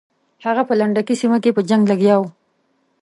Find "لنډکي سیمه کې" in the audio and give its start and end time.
0.79-1.55